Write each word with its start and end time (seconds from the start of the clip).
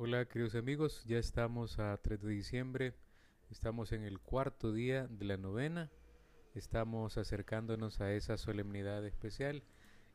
Hola 0.00 0.26
queridos 0.26 0.54
amigos, 0.54 1.02
ya 1.06 1.18
estamos 1.18 1.80
a 1.80 1.96
3 1.96 2.22
de 2.22 2.28
diciembre, 2.28 2.94
estamos 3.50 3.90
en 3.90 4.04
el 4.04 4.20
cuarto 4.20 4.70
día 4.70 5.08
de 5.08 5.24
la 5.24 5.36
novena, 5.36 5.90
estamos 6.54 7.18
acercándonos 7.18 8.00
a 8.00 8.12
esa 8.12 8.38
solemnidad 8.38 9.04
especial 9.04 9.64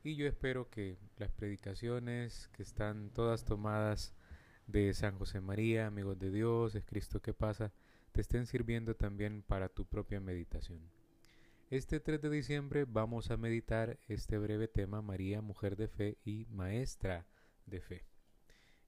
y 0.02 0.16
yo 0.16 0.26
espero 0.26 0.70
que 0.70 0.96
las 1.18 1.32
predicaciones 1.32 2.48
que 2.54 2.62
están 2.62 3.10
todas 3.10 3.44
tomadas 3.44 4.14
de 4.66 4.94
San 4.94 5.18
José 5.18 5.42
María, 5.42 5.88
amigos 5.88 6.18
de 6.18 6.30
Dios, 6.30 6.74
es 6.74 6.86
Cristo 6.86 7.20
que 7.20 7.34
pasa, 7.34 7.70
te 8.12 8.22
estén 8.22 8.46
sirviendo 8.46 8.96
también 8.96 9.42
para 9.42 9.68
tu 9.68 9.84
propia 9.84 10.18
meditación. 10.18 10.80
Este 11.68 12.00
3 12.00 12.22
de 12.22 12.30
diciembre 12.30 12.86
vamos 12.88 13.30
a 13.30 13.36
meditar 13.36 13.98
este 14.08 14.38
breve 14.38 14.66
tema 14.66 15.02
María, 15.02 15.42
mujer 15.42 15.76
de 15.76 15.88
fe 15.88 16.16
y 16.24 16.46
maestra 16.46 17.26
de 17.66 17.82
fe. 17.82 18.13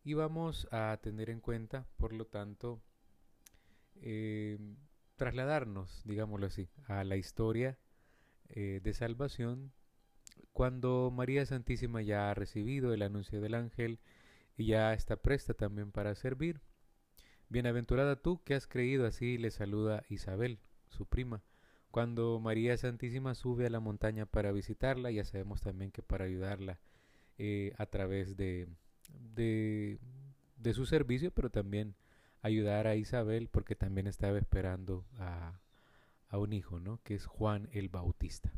Y 0.06 0.14
vamos 0.14 0.68
a 0.70 0.96
tener 1.02 1.30
en 1.30 1.40
cuenta, 1.40 1.84
por 1.96 2.12
lo 2.12 2.26
tanto, 2.26 2.80
eh, 3.96 4.56
trasladarnos, 5.16 6.02
digámoslo 6.04 6.46
así, 6.46 6.68
a 6.86 7.02
la 7.02 7.16
historia 7.16 7.76
eh, 8.50 8.78
de 8.84 8.94
salvación 8.94 9.72
cuando 10.52 11.10
María 11.12 11.44
Santísima 11.44 12.02
ya 12.02 12.30
ha 12.30 12.34
recibido 12.34 12.94
el 12.94 13.02
anuncio 13.02 13.40
del 13.40 13.54
ángel 13.54 13.98
y 14.56 14.66
ya 14.66 14.94
está 14.94 15.16
presta 15.16 15.54
también 15.54 15.90
para 15.90 16.14
servir. 16.14 16.60
Bienaventurada 17.48 18.14
tú 18.14 18.40
que 18.44 18.54
has 18.54 18.68
creído, 18.68 19.06
así 19.06 19.38
le 19.38 19.50
saluda 19.50 20.04
Isabel, 20.08 20.60
su 20.88 21.06
prima. 21.06 21.42
Cuando 21.90 22.38
María 22.38 22.76
Santísima 22.76 23.34
sube 23.34 23.66
a 23.66 23.70
la 23.70 23.80
montaña 23.80 24.24
para 24.24 24.52
visitarla, 24.52 25.10
ya 25.10 25.24
sabemos 25.24 25.62
también 25.62 25.90
que 25.90 26.02
para 26.02 26.26
ayudarla 26.26 26.78
eh, 27.38 27.74
a 27.76 27.86
través 27.86 28.36
de, 28.36 28.68
de, 29.34 29.98
de, 30.56 30.74
su 30.74 30.86
servicio, 30.86 31.30
pero 31.30 31.50
también 31.50 31.94
ayudar 32.42 32.86
a 32.86 32.96
Isabel 32.96 33.48
porque 33.48 33.76
también 33.76 34.06
estaba 34.06 34.38
esperando 34.38 35.06
a, 35.18 35.60
a 36.28 36.38
un 36.38 36.52
hijo, 36.52 36.80
¿no? 36.80 37.00
Que 37.02 37.14
es 37.14 37.26
Juan 37.26 37.68
el 37.72 37.88
Bautista. 37.88 38.52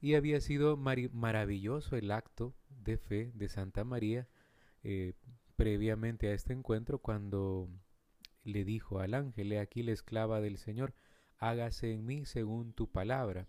Y 0.00 0.14
había 0.14 0.40
sido 0.40 0.76
maravilloso 0.76 1.96
el 1.96 2.10
acto 2.10 2.54
de 2.68 2.96
fe 2.96 3.32
de 3.34 3.48
Santa 3.48 3.84
María 3.84 4.28
eh, 4.82 5.12
previamente 5.56 6.28
a 6.28 6.32
este 6.32 6.54
encuentro 6.54 7.00
cuando 7.00 7.68
le 8.44 8.64
dijo 8.64 9.00
al 9.00 9.12
ángel, 9.12 9.52
he 9.52 9.58
aquí 9.58 9.82
la 9.82 9.92
esclava 9.92 10.40
del 10.40 10.56
Señor, 10.56 10.94
hágase 11.36 11.92
en 11.92 12.06
mí 12.06 12.24
según 12.24 12.72
tu 12.72 12.90
palabra. 12.90 13.48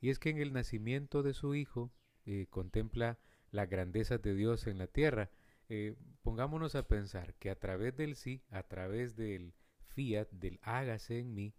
Y 0.00 0.10
es 0.10 0.18
que 0.18 0.30
en 0.30 0.38
el 0.38 0.52
nacimiento 0.52 1.22
de 1.22 1.32
su 1.32 1.54
hijo 1.54 1.92
eh, 2.26 2.46
contempla 2.50 3.18
la 3.52 3.66
grandeza 3.66 4.18
de 4.18 4.34
Dios 4.34 4.66
en 4.66 4.78
la 4.78 4.88
tierra. 4.88 5.30
Eh, 5.68 5.94
pongámonos 6.22 6.74
a 6.74 6.88
pensar 6.88 7.34
que 7.34 7.50
a 7.50 7.54
través 7.54 7.96
del 7.96 8.16
sí, 8.16 8.42
a 8.50 8.64
través 8.64 9.14
del 9.14 9.54
fiat, 9.94 10.28
del 10.32 10.58
hágase 10.62 11.20
en 11.20 11.34
mí, 11.34 11.54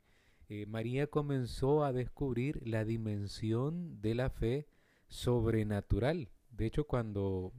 eh, 0.50 0.66
María 0.66 1.08
comenzó 1.08 1.86
a 1.86 1.94
descubrir 1.94 2.68
la 2.68 2.84
dimensión 2.84 4.02
de 4.02 4.16
la 4.16 4.30
fe 4.30 4.68
sobrenatural. 5.08 6.30
De 6.52 6.66
hecho, 6.66 6.86
cuando 6.86 7.54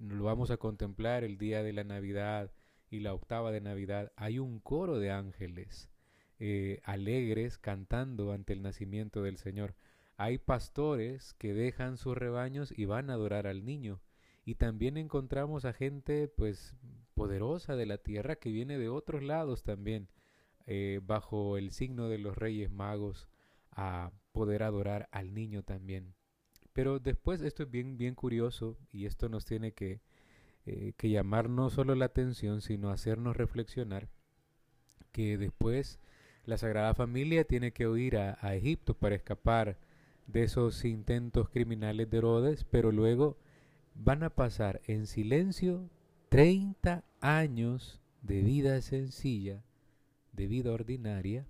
lo 0.00 0.24
vamos 0.24 0.50
a 0.50 0.58
contemplar 0.58 1.24
el 1.24 1.38
día 1.38 1.62
de 1.62 1.72
la 1.72 1.84
Navidad 1.84 2.52
y 2.90 3.00
la 3.00 3.14
octava 3.14 3.50
de 3.52 3.60
Navidad, 3.60 4.12
hay 4.16 4.38
un 4.38 4.60
coro 4.60 4.98
de 4.98 5.10
ángeles 5.10 5.88
eh, 6.38 6.80
alegres 6.84 7.56
cantando 7.56 8.32
ante 8.32 8.52
el 8.52 8.62
nacimiento 8.62 9.22
del 9.22 9.38
Señor. 9.38 9.74
Hay 10.16 10.38
pastores 10.38 11.34
que 11.34 11.52
dejan 11.52 11.98
sus 11.98 12.16
rebaños 12.16 12.72
y 12.76 12.86
van 12.86 13.10
a 13.10 13.14
adorar 13.14 13.46
al 13.46 13.64
niño. 13.64 14.00
Y 14.44 14.54
también 14.54 14.96
encontramos 14.96 15.64
a 15.64 15.72
gente 15.72 16.28
pues 16.28 16.74
poderosa 17.14 17.76
de 17.76 17.86
la 17.86 17.98
tierra 17.98 18.36
que 18.36 18.50
viene 18.50 18.78
de 18.78 18.88
otros 18.88 19.22
lados 19.22 19.62
también 19.62 20.08
eh, 20.66 21.00
bajo 21.02 21.56
el 21.56 21.70
signo 21.70 22.08
de 22.08 22.18
los 22.18 22.36
Reyes 22.36 22.70
Magos 22.70 23.28
a 23.72 24.10
poder 24.32 24.62
adorar 24.62 25.08
al 25.12 25.34
niño 25.34 25.62
también. 25.62 26.14
Pero 26.72 26.98
después 26.98 27.40
esto 27.42 27.62
es 27.64 27.70
bien, 27.70 27.96
bien 27.96 28.14
curioso 28.14 28.78
y 28.92 29.06
esto 29.06 29.28
nos 29.28 29.44
tiene 29.44 29.72
que, 29.72 30.00
eh, 30.66 30.92
que 30.96 31.10
llamar 31.10 31.48
no 31.48 31.70
solo 31.70 31.94
la 31.94 32.06
atención, 32.06 32.60
sino 32.60 32.90
hacernos 32.90 33.36
reflexionar 33.36 34.08
que 35.12 35.38
después 35.38 35.98
la 36.44 36.58
Sagrada 36.58 36.94
Familia 36.94 37.44
tiene 37.44 37.72
que 37.72 37.86
huir 37.86 38.18
a, 38.18 38.38
a 38.40 38.54
Egipto 38.54 38.94
para 38.94 39.14
escapar 39.14 39.78
de 40.26 40.42
esos 40.44 40.84
intentos 40.84 41.48
criminales 41.48 42.10
de 42.10 42.18
Herodes, 42.18 42.64
pero 42.64 42.92
luego 42.92 43.38
van 43.94 44.22
a 44.22 44.30
pasar 44.30 44.80
en 44.86 45.06
silencio 45.06 45.88
30 46.28 47.04
años 47.20 48.00
de 48.22 48.42
vida 48.42 48.80
sencilla 48.82 49.62
de 50.36 50.46
vida 50.46 50.72
ordinaria 50.72 51.46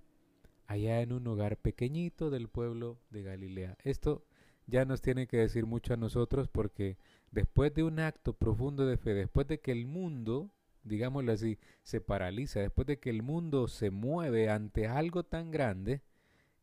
allá 0.65 1.01
en 1.01 1.11
un 1.11 1.27
hogar 1.27 1.57
pequeñito 1.57 2.29
del 2.29 2.47
pueblo 2.47 2.97
de 3.09 3.23
Galilea. 3.23 3.77
Esto 3.83 4.25
ya 4.65 4.85
nos 4.85 5.01
tiene 5.01 5.27
que 5.27 5.37
decir 5.37 5.65
mucho 5.65 5.93
a 5.93 5.97
nosotros 5.97 6.47
porque 6.47 6.97
después 7.31 7.73
de 7.73 7.83
un 7.83 7.99
acto 7.99 8.33
profundo 8.33 8.85
de 8.85 8.97
fe, 8.97 9.13
después 9.13 9.47
de 9.47 9.59
que 9.59 9.71
el 9.71 9.85
mundo, 9.85 10.49
digámoslo 10.83 11.31
así, 11.31 11.57
se 11.83 12.01
paraliza, 12.01 12.59
después 12.59 12.87
de 12.87 12.99
que 12.99 13.09
el 13.09 13.23
mundo 13.23 13.67
se 13.67 13.91
mueve 13.91 14.49
ante 14.49 14.87
algo 14.87 15.23
tan 15.23 15.51
grande, 15.51 16.01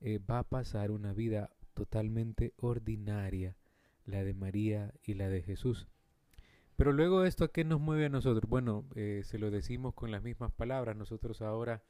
eh, 0.00 0.18
va 0.18 0.40
a 0.40 0.48
pasar 0.48 0.90
una 0.90 1.12
vida 1.14 1.50
totalmente 1.74 2.54
ordinaria, 2.56 3.56
la 4.06 4.24
de 4.24 4.34
María 4.34 4.94
y 5.02 5.14
la 5.14 5.28
de 5.28 5.42
Jesús. 5.42 5.88
Pero 6.76 6.92
luego 6.92 7.24
esto 7.24 7.44
a 7.44 7.52
qué 7.52 7.64
nos 7.64 7.80
mueve 7.80 8.06
a 8.06 8.08
nosotros? 8.08 8.48
Bueno, 8.48 8.88
eh, 8.94 9.22
se 9.24 9.38
lo 9.38 9.50
decimos 9.50 9.94
con 9.94 10.10
las 10.10 10.22
mismas 10.22 10.52
palabras, 10.52 10.96
nosotros 10.96 11.42
ahora 11.42 11.84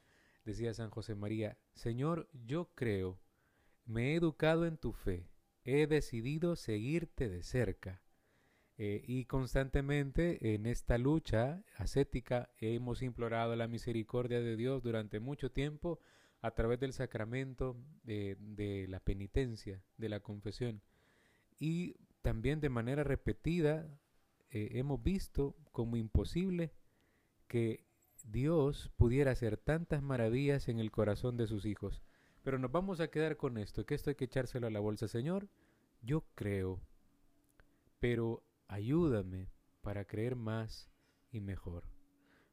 decía 0.44 0.74
San 0.74 0.90
José 0.90 1.14
María, 1.14 1.56
Señor, 1.74 2.28
yo 2.32 2.70
creo, 2.74 3.18
me 3.86 4.12
he 4.12 4.16
educado 4.16 4.66
en 4.66 4.76
tu 4.76 4.92
fe, 4.92 5.28
he 5.64 5.86
decidido 5.86 6.56
seguirte 6.56 7.28
de 7.28 7.42
cerca. 7.42 8.02
Eh, 8.76 9.04
y 9.06 9.26
constantemente 9.26 10.54
en 10.54 10.66
esta 10.66 10.98
lucha 10.98 11.62
ascética 11.76 12.50
hemos 12.58 13.02
implorado 13.02 13.54
la 13.54 13.68
misericordia 13.68 14.40
de 14.40 14.56
Dios 14.56 14.82
durante 14.82 15.20
mucho 15.20 15.52
tiempo 15.52 16.00
a 16.44 16.50
través 16.50 16.78
del 16.78 16.92
sacramento 16.92 17.74
de, 18.02 18.84
la 18.90 19.00
penitencia, 19.00 19.82
de 19.96 20.10
la 20.10 20.20
confesión. 20.20 20.82
Y 21.58 21.96
también 22.20 22.60
de 22.60 22.68
manera 22.68 23.02
repetida 23.02 23.88
eh, 24.50 24.72
hemos 24.72 25.02
visto 25.02 25.56
como 25.72 25.96
imposible 25.96 26.74
que 27.48 27.86
Dios 28.24 28.92
pudiera 28.98 29.30
hacer 29.30 29.56
tantas 29.56 30.02
maravillas 30.02 30.68
en 30.68 30.80
el 30.80 30.90
corazón 30.90 31.38
de 31.38 31.46
sus 31.46 31.64
hijos. 31.64 32.02
Pero 32.42 32.58
nos 32.58 32.70
vamos 32.70 33.00
a 33.00 33.08
quedar 33.08 33.38
con 33.38 33.56
esto, 33.56 33.86
que 33.86 33.94
esto 33.94 34.10
hay 34.10 34.16
que 34.16 34.26
echárselo 34.26 34.66
a 34.66 34.70
la 34.70 34.80
bolsa. 34.80 35.08
Señor, 35.08 35.48
yo 36.02 36.26
creo, 36.34 36.82
pero 38.00 38.44
ayúdame 38.68 39.48
para 39.80 40.04
creer 40.04 40.36
más 40.36 40.90
y 41.32 41.40
mejor. 41.40 41.84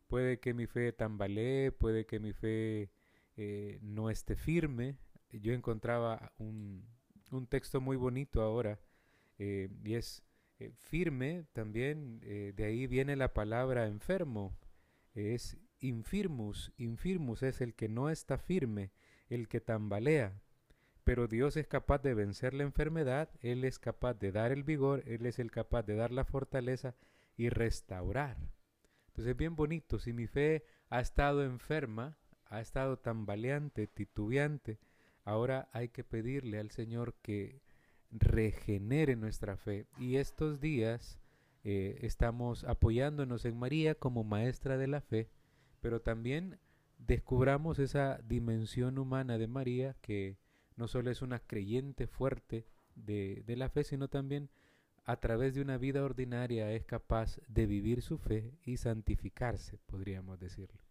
Puede 0.08 0.40
que 0.40 0.54
mi 0.54 0.66
fe 0.66 0.94
tambalee, 0.94 1.74
puede 1.74 2.06
que 2.06 2.22
mi 2.22 2.32
fe 2.32 2.90
eh, 3.38 3.80
no 3.82 4.10
esté 4.10 4.36
firme. 4.36 4.98
Yo 5.32 5.54
encontraba 5.54 6.34
un, 6.38 6.86
un 7.32 7.48
texto 7.48 7.82
muy 7.82 7.98
bonito 7.98 8.42
ahora 8.42 8.80
eh, 9.38 9.70
y 9.84 9.94
es 9.94 10.24
eh, 10.60 10.72
firme 10.76 11.46
también, 11.54 12.20
de 12.20 12.66
ahí 12.66 12.86
viene 12.88 13.16
la 13.16 13.34
palabra 13.34 13.88
enfermo 13.88 14.58
es 15.14 15.58
infirmus, 15.80 16.72
infirmus 16.78 17.44
es 17.44 17.62
el 17.62 17.74
que 17.74 17.90
no 17.90 18.10
está 18.10 18.38
firme, 18.38 18.92
el 19.30 19.48
que 19.48 19.62
tambalea. 19.62 20.42
Pero 21.04 21.28
Dios 21.28 21.58
es 21.58 21.68
capaz 21.68 22.00
de 22.00 22.14
vencer 22.14 22.54
la 22.54 22.64
enfermedad, 22.64 23.30
Él 23.42 23.66
es 23.66 23.80
capaz 23.80 24.14
de 24.14 24.32
dar 24.32 24.52
el 24.52 24.64
vigor, 24.64 25.04
Él 25.08 25.26
es 25.26 25.40
el 25.40 25.52
capaz 25.52 25.84
de 25.84 25.96
dar 25.96 26.12
la 26.12 26.26
fortaleza 26.26 26.96
y 27.36 27.50
restaurar. 27.50 28.38
Entonces 29.08 29.32
es 29.32 29.38
bien 29.38 29.56
bonito, 29.56 30.00
si 30.00 30.14
mi 30.14 30.28
fe 30.28 30.64
ha 30.90 31.02
estado 31.02 31.44
enferma, 31.44 32.18
ha 32.52 32.60
estado 32.60 32.98
tambaleante, 32.98 33.88
titubeante, 33.88 34.78
ahora 35.24 35.70
hay 35.72 35.88
que 35.88 36.04
pedirle 36.04 36.60
al 36.60 36.70
Señor 36.70 37.16
que 37.22 37.62
regenere 38.12 39.16
nuestra 39.16 39.56
fe. 39.56 39.88
Y 39.98 40.18
estos 40.18 40.60
días 40.60 41.18
eh, 41.64 42.00
estamos 42.02 42.66
apoyándonos 42.66 43.46
en 43.46 43.58
María 43.58 43.96
como 43.96 44.26
maestra 44.26 44.78
de 44.78 44.88
la 44.88 45.00
fe, 45.00 45.30
pero 45.80 46.02
también 46.02 46.60
descubramos 46.98 47.80
esa 47.80 48.20
dimensión 48.28 48.98
humana 48.98 49.38
de 49.38 49.48
María 49.48 49.96
que 50.02 50.38
no 50.76 50.90
solo 50.90 51.10
es 51.10 51.22
una 51.22 51.40
creyente 51.40 52.06
fuerte 52.06 52.68
de 52.96 53.56
la 53.56 53.70
fe, 53.70 53.86
sino 53.86 54.10
también 54.10 54.50
a 55.06 55.16
través 55.22 55.56
de 55.56 55.62
una 55.62 55.78
vida 55.78 56.04
ordinaria 56.04 56.72
es 56.74 56.84
capaz 56.84 57.40
de 57.48 57.66
vivir 57.66 58.02
su 58.02 58.18
fe 58.18 58.54
y 58.66 58.76
santificarse, 58.76 59.80
podríamos 59.86 60.38
decirlo. 60.38 60.91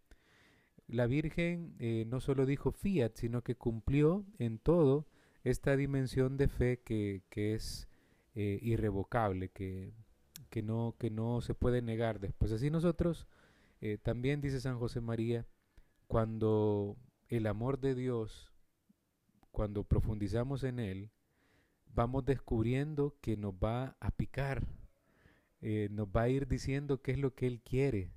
La 0.91 1.07
Virgen 1.07 1.75
eh, 1.79 2.05
no 2.07 2.19
solo 2.19 2.45
dijo 2.45 2.71
fiat, 2.71 3.15
sino 3.15 3.41
que 3.41 3.55
cumplió 3.55 4.25
en 4.39 4.59
todo 4.59 5.07
esta 5.43 5.75
dimensión 5.75 6.37
de 6.37 6.47
fe 6.47 6.81
que, 6.83 7.23
que 7.29 7.55
es 7.55 7.87
eh, 8.35 8.59
irrevocable, 8.61 9.49
que 9.49 9.93
que 10.49 10.61
no, 10.61 10.95
que 10.99 11.09
no 11.09 11.39
se 11.41 11.53
puede 11.53 11.81
negar 11.81 12.19
después. 12.19 12.51
Así 12.51 12.69
nosotros 12.69 13.27
Eh, 13.83 13.97
también 13.97 14.41
dice 14.41 14.59
San 14.59 14.77
José 14.77 15.01
María, 15.01 15.47
cuando 16.07 16.97
el 17.29 17.47
amor 17.47 17.79
de 17.79 17.95
Dios, 17.95 18.51
cuando 19.51 19.83
profundizamos 19.83 20.63
en 20.63 20.77
él, 20.77 21.09
vamos 21.95 22.23
descubriendo 22.25 23.15
que 23.21 23.37
nos 23.37 23.53
va 23.55 23.95
a 23.99 24.11
picar, 24.11 24.67
nos 25.89 26.07
va 26.09 26.21
a 26.23 26.29
ir 26.29 26.47
diciendo 26.47 27.01
qué 27.01 27.11
es 27.13 27.17
lo 27.17 27.33
que 27.33 27.47
Él 27.47 27.59
quiere, 27.61 28.11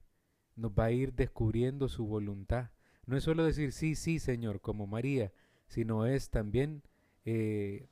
nos 0.56 0.72
va 0.72 0.84
a 0.84 0.92
ir 0.92 1.14
descubriendo 1.14 1.88
su 1.88 2.06
voluntad. 2.06 2.70
No 3.06 3.16
es 3.16 3.24
solo 3.24 3.44
decir 3.44 3.72
sí, 3.72 3.94
sí, 3.94 4.18
Señor, 4.18 4.60
como 4.60 4.86
María, 4.86 5.32
sino 5.66 6.06
es 6.06 6.30
también 6.30 6.82
eh, 7.24 7.88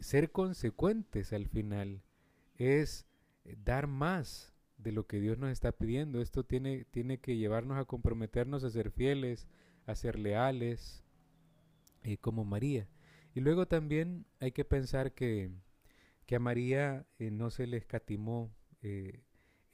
ser 0.00 0.30
consecuentes 0.30 1.32
al 1.32 1.48
final, 1.48 2.02
es 2.56 3.06
dar 3.64 3.86
más 3.86 4.54
de 4.78 4.92
lo 4.92 5.06
que 5.06 5.20
Dios 5.20 5.38
nos 5.38 5.50
está 5.50 5.72
pidiendo. 5.72 6.20
Esto 6.20 6.44
tiene, 6.44 6.84
tiene 6.84 7.18
que 7.18 7.36
llevarnos 7.36 7.78
a 7.78 7.84
comprometernos 7.84 8.64
a 8.64 8.70
ser 8.70 8.90
fieles, 8.90 9.48
a 9.86 9.94
ser 9.94 10.18
leales, 10.18 11.02
eh, 12.02 12.18
como 12.18 12.44
María. 12.44 12.88
Y 13.34 13.40
luego 13.40 13.66
también 13.66 14.26
hay 14.40 14.52
que 14.52 14.64
pensar 14.64 15.12
que, 15.12 15.50
que 16.24 16.36
a 16.36 16.40
María 16.40 17.06
eh, 17.18 17.30
no 17.30 17.50
se 17.50 17.66
le 17.66 17.76
escatimó 17.76 18.50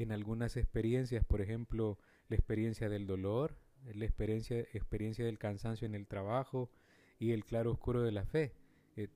en 0.03 0.13
algunas 0.13 0.57
experiencias, 0.57 1.25
por 1.25 1.41
ejemplo, 1.41 1.99
la 2.29 2.37
experiencia 2.37 2.89
del 2.89 3.07
dolor, 3.07 3.57
la 3.85 4.05
experiencia, 4.05 4.59
experiencia 4.59 5.25
del 5.25 5.39
cansancio 5.39 5.87
en 5.87 5.95
el 5.95 6.07
trabajo 6.07 6.71
y 7.19 7.33
el 7.33 7.45
claro 7.45 7.73
oscuro 7.73 8.03
de 8.03 8.13
la 8.13 8.25
fe. 8.25 8.55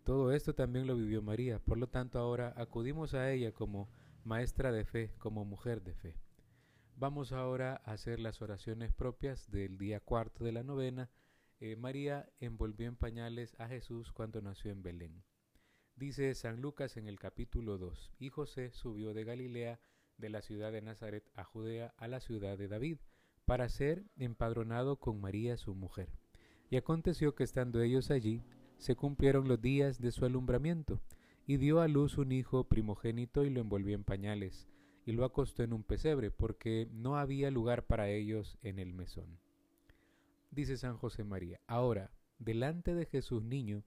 todo 0.04 0.32
esto 0.32 0.54
también 0.54 0.86
lo 0.86 0.96
vivió 0.96 1.22
María, 1.22 1.58
por 1.58 1.78
lo 1.78 1.88
tanto 1.88 2.18
ahora 2.18 2.54
acudimos 2.56 3.14
a 3.14 3.30
ella 3.32 3.52
como 3.52 3.88
maestra 4.24 4.72
de 4.72 4.84
fe, 4.84 5.12
como 5.18 5.44
mujer 5.44 5.82
de 5.82 5.94
fe. 5.94 6.16
Vamos 6.96 7.32
ahora 7.32 7.80
a 7.84 7.92
hacer 7.92 8.20
las 8.20 8.40
oraciones 8.40 8.92
propias 8.92 9.50
del 9.50 9.76
día 9.76 10.00
cuarto 10.00 10.44
de 10.44 10.52
la 10.52 10.62
novena. 10.62 11.10
Eh, 11.60 11.76
María 11.76 12.28
envolvió 12.40 12.88
en 12.88 12.96
pañales 12.96 13.54
a 13.60 13.68
Jesús 13.68 14.12
cuando 14.12 14.40
nació 14.40 14.70
en 14.70 14.82
Belén. 14.82 15.22
Dice 15.94 16.34
San 16.34 16.60
Lucas 16.60 16.96
en 16.96 17.06
el 17.06 17.18
capítulo 17.18 17.78
2, 17.78 18.12
y 18.18 18.30
José 18.30 18.70
subió 18.72 19.14
de 19.14 19.24
Galilea, 19.24 19.80
de 20.18 20.30
la 20.30 20.42
ciudad 20.42 20.72
de 20.72 20.82
Nazaret 20.82 21.24
a 21.34 21.44
Judea, 21.44 21.94
a 21.96 22.08
la 22.08 22.20
ciudad 22.20 22.56
de 22.58 22.68
David, 22.68 22.98
para 23.44 23.68
ser 23.68 24.04
empadronado 24.16 24.96
con 24.96 25.20
María 25.20 25.56
su 25.56 25.74
mujer. 25.74 26.08
Y 26.70 26.76
aconteció 26.76 27.34
que 27.34 27.44
estando 27.44 27.80
ellos 27.80 28.10
allí, 28.10 28.42
se 28.78 28.96
cumplieron 28.96 29.48
los 29.48 29.60
días 29.60 30.00
de 30.00 30.10
su 30.10 30.24
alumbramiento, 30.24 31.00
y 31.46 31.58
dio 31.58 31.80
a 31.80 31.88
luz 31.88 32.18
un 32.18 32.32
hijo 32.32 32.64
primogénito 32.64 33.44
y 33.44 33.50
lo 33.50 33.60
envolvió 33.60 33.94
en 33.94 34.04
pañales, 34.04 34.68
y 35.04 35.12
lo 35.12 35.24
acostó 35.24 35.62
en 35.62 35.72
un 35.72 35.84
pesebre, 35.84 36.30
porque 36.30 36.88
no 36.92 37.16
había 37.16 37.50
lugar 37.50 37.86
para 37.86 38.08
ellos 38.08 38.58
en 38.62 38.80
el 38.80 38.92
mesón. 38.92 39.38
Dice 40.50 40.76
San 40.76 40.96
José 40.96 41.22
María, 41.22 41.60
ahora, 41.66 42.10
delante 42.38 42.94
de 42.94 43.06
Jesús 43.06 43.42
niño, 43.42 43.84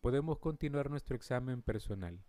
podemos 0.00 0.38
continuar 0.38 0.88
nuestro 0.88 1.14
examen 1.14 1.62
personal. 1.62 2.24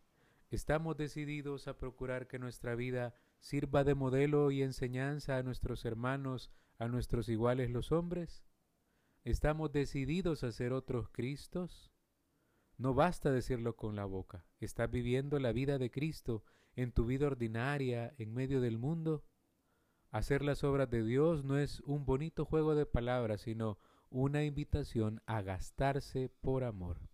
¿Estamos 0.51 0.97
decididos 0.97 1.67
a 1.67 1.77
procurar 1.77 2.27
que 2.27 2.37
nuestra 2.37 2.75
vida 2.75 3.15
sirva 3.43 3.83
de 3.83 3.93
modelo 3.93 4.51
y 4.51 4.63
enseñanza 4.63 5.37
a 5.37 5.43
nuestros 5.43 5.83
hermanos, 5.83 6.49
a 6.79 6.87
nuestros 6.87 7.27
iguales 7.27 7.69
los 7.69 7.91
hombres? 7.91 8.45
¿Estamos 9.25 9.73
decididos 9.73 10.45
a 10.45 10.51
ser 10.53 10.71
otros 10.71 11.09
Cristos? 11.09 11.91
No 12.77 12.93
basta 12.93 13.31
decirlo 13.31 13.75
con 13.75 13.97
la 13.97 14.05
boca. 14.05 14.45
¿Estás 14.61 14.89
viviendo 14.89 15.39
la 15.39 15.51
vida 15.51 15.77
de 15.77 15.91
Cristo 15.91 16.45
en 16.77 16.93
tu 16.93 17.05
vida 17.05 17.27
ordinaria, 17.27 18.15
en 18.17 18.33
medio 18.33 18.61
del 18.61 18.77
mundo? 18.77 19.25
Hacer 20.09 20.41
las 20.41 20.63
obras 20.63 20.89
de 20.89 21.03
Dios 21.03 21.43
no 21.43 21.57
es 21.57 21.81
un 21.81 22.05
bonito 22.05 22.45
juego 22.45 22.75
de 22.75 22.85
palabras, 22.85 23.41
sino 23.41 23.77
una 24.09 24.45
invitación 24.45 25.21
a 25.25 25.41
gastarse 25.41 26.29
por 26.29 26.63
amor. 26.63 27.09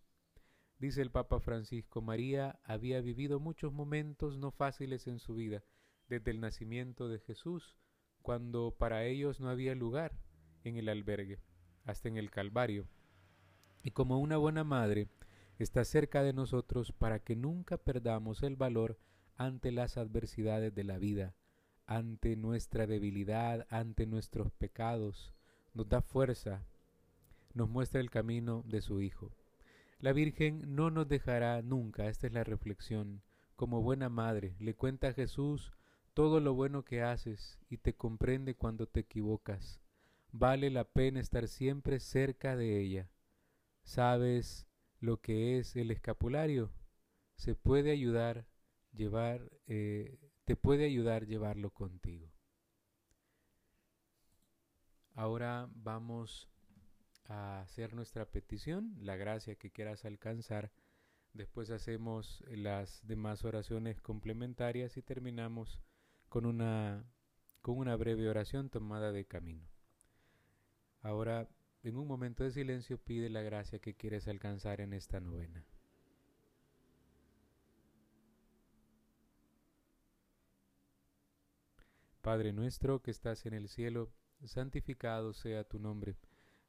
Dice 0.78 1.02
el 1.02 1.10
Papa 1.10 1.40
Francisco, 1.40 2.04
María 2.04 2.60
había 2.64 3.02
vivido 3.02 3.40
muchos 3.40 3.74
momentos 3.74 4.38
no 4.38 4.52
fáciles 4.52 5.08
en 5.08 5.18
su 5.18 5.34
vida, 5.34 5.64
desde 6.10 6.32
el 6.32 6.42
nacimiento 6.42 7.08
de 7.08 7.20
Jesús, 7.20 7.78
cuando 8.22 8.76
para 8.78 9.06
ellos 9.06 9.40
no 9.40 9.50
había 9.50 9.76
lugar 9.76 10.12
en 10.64 10.76
el 10.76 10.90
albergue, 10.90 11.40
hasta 11.86 12.10
en 12.10 12.18
el 12.18 12.32
Calvario. 12.32 12.88
Y 13.84 13.92
como 13.92 14.20
una 14.20 14.38
buena 14.38 14.64
madre, 14.64 15.08
está 15.58 15.86
cerca 15.86 16.24
de 16.24 16.34
nosotros 16.34 16.92
para 16.92 17.20
que 17.20 17.36
nunca 17.36 17.78
perdamos 17.78 18.44
el 18.44 18.56
valor 18.56 19.00
ante 19.36 19.72
las 19.72 19.98
adversidades 19.98 20.74
de 20.74 20.84
la 20.84 20.98
vida, 20.98 21.36
ante 21.86 22.36
nuestra 22.36 22.88
debilidad, 22.88 23.66
ante 23.70 24.06
nuestros 24.06 24.52
pecados, 24.52 25.34
nos 25.74 25.88
da 25.88 26.02
fuerza, 26.02 26.66
nos 27.54 27.70
muestra 27.70 28.02
el 28.02 28.10
camino 28.10 28.64
de 28.68 28.82
su 28.82 29.02
Hijo. 29.02 29.32
La 30.00 30.14
Virgen 30.14 30.76
no 30.76 30.92
nos 30.92 31.08
dejará 31.08 31.62
nunca, 31.62 32.08
esta 32.08 32.28
es 32.28 32.34
la 32.34 32.44
reflexión, 32.44 33.22
como 33.56 33.82
buena 33.82 34.10
madre, 34.10 34.56
le 34.60 34.74
cuenta 34.74 35.10
a 35.10 35.14
Jesús 35.14 35.74
todo 36.14 36.40
lo 36.40 36.54
bueno 36.54 36.84
que 36.84 37.02
haces 37.02 37.60
y 37.70 37.78
te 37.78 37.96
comprende 37.96 38.56
cuando 38.56 38.88
te 38.88 39.02
equivocas. 39.02 39.82
Vale 40.32 40.70
la 40.70 40.84
pena 40.84 41.20
estar 41.20 41.48
siempre 41.48 42.00
cerca 42.00 42.56
de 42.56 42.80
ella. 42.80 43.10
Sabes 43.84 44.68
lo 45.00 45.22
que 45.22 45.58
es 45.58 45.76
el 45.76 45.92
escapulario, 45.92 46.72
se 47.36 47.56
puede 47.56 47.92
ayudar 47.92 48.46
llevar, 48.94 49.50
eh, 49.68 50.20
te 50.46 50.56
puede 50.56 50.86
ayudar 50.86 51.26
llevarlo 51.26 51.72
contigo. 51.72 52.32
Ahora 55.14 55.70
vamos 55.74 56.50
a 57.26 57.62
hacer 57.62 57.94
nuestra 57.94 58.26
petición, 58.26 58.96
la 59.00 59.16
gracia 59.16 59.56
que 59.56 59.72
quieras 59.72 60.06
alcanzar. 60.06 60.72
Después 61.34 61.70
hacemos 61.70 62.44
las 62.48 63.06
demás 63.06 63.44
oraciones 63.46 64.02
complementarias 64.02 64.98
y 64.98 65.02
terminamos 65.02 65.80
con 66.30 66.46
una, 66.46 67.04
con 67.62 67.78
una 67.78 67.96
breve 67.96 68.30
oración 68.30 68.70
tomada 68.70 69.12
de 69.12 69.26
camino. 69.26 69.68
Ahora 71.02 71.48
en 71.84 71.98
un 71.98 72.08
momento 72.08 72.44
de 72.44 72.52
silencio 72.52 72.98
pide 72.98 73.30
la 73.30 73.42
gracia 73.42 73.80
que 73.80 73.96
quieres 73.96 74.28
alcanzar 74.28 74.82
en 74.82 74.94
esta 74.94 75.20
novena. 75.20 75.66
Padre 82.22 82.52
nuestro 82.52 83.02
que 83.02 83.12
estás 83.12 83.46
en 83.46 83.54
el 83.54 83.70
cielo, 83.70 84.12
santificado 84.44 85.34
sea 85.34 85.64
tu 85.64 85.80
nombre. 85.80 86.18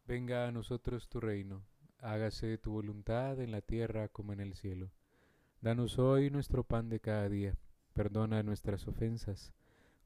Venga 0.07 0.47
a 0.47 0.53
nosotros 0.53 1.09
tu 1.09 1.21
reino. 1.21 1.65
Hágase 1.99 2.57
tu 2.57 2.71
voluntad 2.71 3.41
en 3.41 3.51
la 3.51 3.61
tierra 3.61 4.09
como 4.09 4.33
en 4.33 4.41
el 4.41 4.55
cielo. 4.55 4.91
Danos 5.61 5.99
hoy 5.99 6.31
nuestro 6.31 6.65
pan 6.65 6.89
de 6.89 7.01
cada 7.01 7.29
día. 7.29 7.57
Perdona 7.93 8.43
nuestras 8.45 8.87
ofensas, 8.87 9.53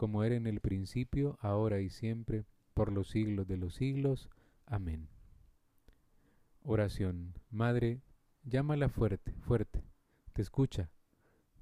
como 0.00 0.24
era 0.24 0.34
en 0.34 0.46
el 0.46 0.60
principio, 0.60 1.36
ahora 1.42 1.82
y 1.82 1.90
siempre, 1.90 2.46
por 2.72 2.90
los 2.90 3.10
siglos 3.10 3.46
de 3.46 3.58
los 3.58 3.74
siglos. 3.74 4.30
Amén. 4.64 5.10
Oración. 6.62 7.34
Madre, 7.50 8.00
llámala 8.42 8.88
fuerte, 8.88 9.34
fuerte, 9.42 9.84
te 10.32 10.40
escucha, 10.40 10.88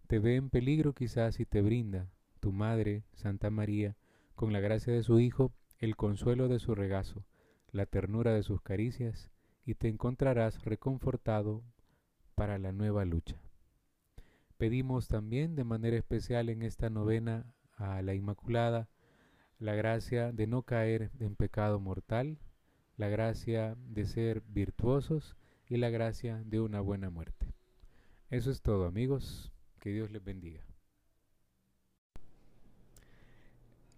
te 0.07 0.21
ve 0.21 0.37
en 0.37 0.51
peligro 0.51 0.93
quizás 0.95 1.41
y 1.41 1.47
te 1.47 1.63
brinda, 1.63 2.13
tu 2.39 2.53
Madre, 2.53 3.03
Santa 3.13 3.51
María, 3.51 3.97
con 4.37 4.53
la 4.53 4.61
gracia 4.61 4.93
de 4.93 5.03
su 5.03 5.19
Hijo, 5.19 5.51
el 5.81 5.97
consuelo 5.97 6.47
de 6.47 6.61
su 6.61 6.77
regazo, 6.77 7.25
la 7.73 7.87
ternura 7.87 8.33
de 8.33 8.45
sus 8.45 8.63
caricias, 8.63 9.33
y 9.65 9.75
te 9.75 9.89
encontrarás 9.89 10.65
reconfortado 10.65 11.65
para 12.37 12.57
la 12.59 12.71
nueva 12.71 13.05
lucha. 13.05 13.43
Pedimos 14.59 15.09
también 15.09 15.57
de 15.57 15.65
manera 15.65 15.97
especial 15.97 16.51
en 16.51 16.63
esta 16.63 16.89
novena 16.89 17.53
a 17.79 18.03
la 18.03 18.15
Inmaculada, 18.15 18.89
la 19.59 19.75
gracia 19.75 20.33
de 20.33 20.47
no 20.47 20.63
caer 20.63 21.11
en 21.19 21.35
pecado 21.35 21.81
mortal, 21.81 22.39
la 22.97 23.09
gracia 23.09 23.77
de 23.89 24.05
ser 24.05 24.43
virtuosos 24.49 25.37
y 25.69 25.77
la 25.79 25.91
gracia 25.91 26.43
de 26.45 26.61
una 26.61 26.81
buena 26.81 27.11
muerte. 27.11 27.55
Eso 28.31 28.51
es 28.51 28.61
todo 28.61 28.87
amigos, 28.87 29.53
que 29.81 29.91
Dios 29.91 30.11
les 30.11 30.23
bendiga. 30.23 30.63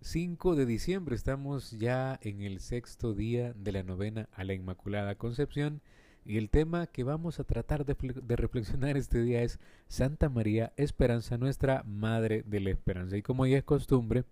5 0.02 0.56
de 0.56 0.64
diciembre. 0.64 1.14
Estamos 1.14 1.72
ya 1.72 2.18
en 2.22 2.40
el 2.40 2.60
sexto 2.60 3.12
día 3.12 3.52
de 3.52 3.72
la 3.72 3.82
novena 3.82 4.28
a 4.32 4.44
la 4.44 4.54
Inmaculada 4.54 5.14
Concepción. 5.16 5.82
Y 6.24 6.36
el 6.36 6.50
tema 6.50 6.86
que 6.86 7.02
vamos 7.02 7.40
a 7.40 7.44
tratar 7.44 7.84
de, 7.84 7.96
de, 8.22 8.36
reflexionar 8.36 8.96
este 8.96 9.22
día 9.22 9.42
es 9.42 9.58
Santa 9.88 10.28
María 10.28 10.72
Esperanza, 10.76 11.38
nuestra 11.38 11.82
Madre 11.84 12.42
de 12.46 12.60
la 12.60 12.70
Esperanza. 12.70 13.16
Y 13.16 13.22
como 13.22 13.46
ya 13.46 13.58
es 13.58 13.64
costumbre, 13.64 14.24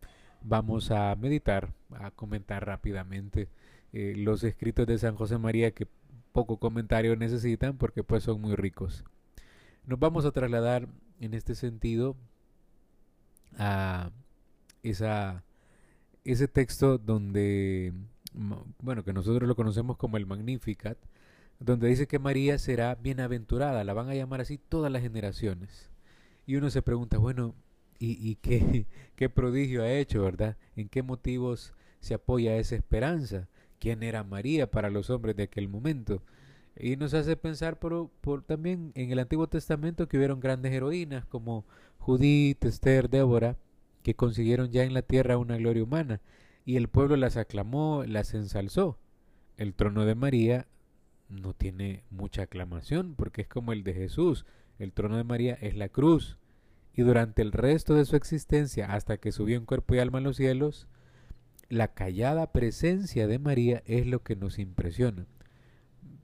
vamos 0.42 0.90
a 0.90 1.14
meditar, 1.16 1.72
a 1.94 2.10
comentar 2.10 2.66
rápidamente 2.66 3.48
eh, 3.92 4.14
los 4.16 4.44
escritos 4.44 4.86
de 4.86 4.98
San 4.98 5.16
José 5.16 5.38
María 5.38 5.70
que 5.70 5.86
poco 6.32 6.58
comentario 6.58 7.16
necesitan 7.16 7.76
porque 7.76 8.04
pues 8.04 8.24
son 8.24 8.40
muy 8.40 8.54
ricos. 8.54 9.04
Nos 9.86 9.98
vamos 9.98 10.24
a 10.24 10.30
trasladar 10.32 10.88
en 11.20 11.34
este 11.34 11.54
sentido 11.54 12.16
a 13.56 14.10
esa, 14.82 15.42
ese 16.24 16.46
texto 16.46 16.98
donde, 16.98 17.92
bueno, 18.80 19.04
que 19.04 19.12
nosotros 19.12 19.48
lo 19.48 19.56
conocemos 19.56 19.96
como 19.96 20.16
el 20.18 20.26
Magnificat, 20.26 20.98
donde 21.60 21.88
dice 21.88 22.06
que 22.06 22.18
María 22.18 22.58
será 22.58 22.94
bienaventurada, 22.94 23.84
la 23.84 23.94
van 23.94 24.08
a 24.08 24.14
llamar 24.14 24.40
así 24.40 24.58
todas 24.58 24.92
las 24.92 25.02
generaciones. 25.02 25.90
Y 26.46 26.56
uno 26.56 26.70
se 26.70 26.82
pregunta, 26.82 27.18
bueno, 27.18 27.54
¿y, 27.98 28.12
y 28.28 28.36
qué, 28.36 28.86
qué 29.16 29.28
prodigio 29.28 29.82
ha 29.82 29.90
hecho, 29.90 30.22
verdad? 30.22 30.56
¿En 30.76 30.88
qué 30.88 31.02
motivos 31.02 31.74
se 32.00 32.14
apoya 32.14 32.56
esa 32.56 32.76
esperanza? 32.76 33.48
¿Quién 33.78 34.02
era 34.02 34.24
María 34.24 34.70
para 34.70 34.90
los 34.90 35.10
hombres 35.10 35.36
de 35.36 35.44
aquel 35.44 35.68
momento? 35.68 36.22
Y 36.76 36.96
nos 36.96 37.12
hace 37.14 37.36
pensar 37.36 37.78
por, 37.78 38.08
por, 38.20 38.42
también 38.42 38.92
en 38.94 39.10
el 39.10 39.18
Antiguo 39.18 39.48
Testamento 39.48 40.08
que 40.08 40.16
hubieron 40.16 40.38
grandes 40.38 40.72
heroínas 40.72 41.24
como 41.24 41.64
Judith, 41.98 42.64
Esther, 42.64 43.10
Débora, 43.10 43.56
que 44.02 44.14
consiguieron 44.14 44.70
ya 44.70 44.84
en 44.84 44.94
la 44.94 45.02
tierra 45.02 45.38
una 45.38 45.56
gloria 45.56 45.82
humana, 45.82 46.20
y 46.64 46.76
el 46.76 46.88
pueblo 46.88 47.16
las 47.16 47.36
aclamó, 47.36 48.04
las 48.06 48.32
ensalzó. 48.34 48.98
El 49.56 49.74
trono 49.74 50.04
de 50.04 50.14
María 50.14 50.68
no 51.28 51.54
tiene 51.54 52.04
mucha 52.10 52.42
aclamación 52.42 53.14
porque 53.14 53.42
es 53.42 53.48
como 53.48 53.72
el 53.72 53.84
de 53.84 53.94
Jesús. 53.94 54.46
El 54.78 54.92
trono 54.92 55.16
de 55.16 55.24
María 55.24 55.54
es 55.60 55.76
la 55.76 55.88
cruz. 55.88 56.38
Y 56.94 57.02
durante 57.02 57.42
el 57.42 57.52
resto 57.52 57.94
de 57.94 58.04
su 58.04 58.16
existencia, 58.16 58.92
hasta 58.92 59.18
que 59.18 59.32
subió 59.32 59.56
en 59.56 59.66
cuerpo 59.66 59.94
y 59.94 59.98
alma 59.98 60.18
a 60.18 60.22
los 60.22 60.36
cielos, 60.36 60.88
la 61.68 61.94
callada 61.94 62.50
presencia 62.50 63.26
de 63.26 63.38
María 63.38 63.82
es 63.86 64.06
lo 64.06 64.22
que 64.22 64.36
nos 64.36 64.58
impresiona. 64.58 65.26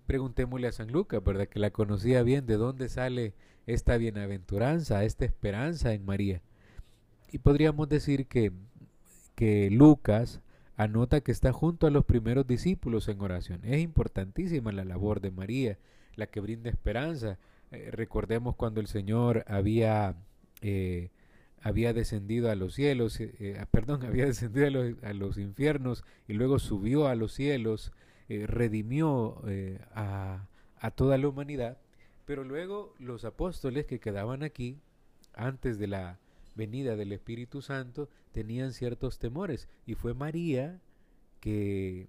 Preguntémosle 0.07 0.67
a 0.67 0.73
San 0.73 0.91
Lucas, 0.91 1.23
¿verdad? 1.23 1.49
Que 1.49 1.61
la 1.61 1.71
conocía 1.71 2.23
bien, 2.23 2.47
de 2.47 2.57
dónde 2.57 2.89
sale 2.89 3.35
esta 3.67 3.97
bienaventuranza, 3.97 5.05
esta 5.05 5.25
esperanza 5.25 5.93
en 5.93 6.05
María. 6.05 6.43
Y 7.31 7.39
podríamos 7.39 7.89
decir 7.89 8.27
que, 8.27 8.53
que 9.35 9.71
Lucas 9.71 10.41
anota 10.77 11.21
que 11.21 11.33
está 11.33 11.53
junto 11.53 11.87
a 11.87 11.91
los 11.91 12.05
primeros 12.05 12.47
discípulos 12.47 13.09
en 13.09 13.21
oración. 13.21 13.61
Es 13.65 13.81
importantísima 13.81 14.73
la 14.73 14.85
labor 14.85 15.21
de 15.21 15.31
María, 15.31 15.79
la 16.17 16.27
que 16.27 16.41
brinda 16.41 16.71
esperanza. 16.71 17.39
Eh, 17.71 17.91
recordemos 17.93 18.57
cuando 18.57 18.81
el 18.81 18.87
Señor 18.87 19.45
había, 19.47 20.17
eh, 20.63 21.11
había 21.61 21.93
descendido 21.93 22.51
a 22.51 22.55
los 22.55 22.75
cielos, 22.75 23.21
eh, 23.21 23.57
ah, 23.61 23.67
perdón, 23.67 24.03
había 24.07 24.27
descendido 24.27 24.67
a 24.67 24.71
los, 24.71 25.05
a 25.05 25.13
los, 25.13 25.39
infiernos 25.39 26.05
y 26.27 26.33
luego 26.33 26.59
subió 26.59 27.07
a 27.07 27.15
los 27.15 27.33
cielos, 27.33 27.93
redimió 28.29 29.43
a, 29.95 30.47
a 30.79 30.91
toda 30.93 31.19
la 31.19 31.29
humanidad. 31.29 31.79
Pero 32.25 32.43
luego 32.43 32.95
los 32.99 33.25
apóstoles 33.27 33.85
que 33.85 34.01
quedaban 34.01 34.43
aquí, 34.43 34.79
antes 35.35 35.79
de 35.79 35.89
la 35.89 36.19
venida 36.55 36.97
del 36.97 37.13
Espíritu 37.13 37.63
Santo, 37.63 38.09
tenían 38.33 38.73
ciertos 38.73 39.19
temores. 39.19 39.69
Y 39.87 39.95
fue 39.95 40.15
María 40.15 40.81
que 41.41 42.09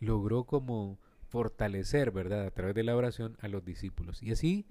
logró 0.00 0.44
como 0.44 0.98
fortalecer, 1.28 2.10
¿verdad?, 2.10 2.46
a 2.46 2.50
través 2.50 2.74
de 2.74 2.84
la 2.84 2.96
oración 2.96 3.36
a 3.40 3.48
los 3.48 3.64
discípulos. 3.64 4.22
Y 4.22 4.32
así 4.32 4.66